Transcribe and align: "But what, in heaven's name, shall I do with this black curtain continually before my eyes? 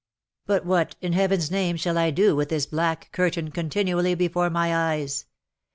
"But 0.47 0.65
what, 0.65 0.95
in 0.99 1.13
heaven's 1.13 1.51
name, 1.51 1.77
shall 1.77 1.95
I 1.95 2.09
do 2.09 2.35
with 2.35 2.49
this 2.49 2.65
black 2.65 3.11
curtain 3.11 3.51
continually 3.51 4.15
before 4.15 4.49
my 4.49 4.75
eyes? 4.75 5.25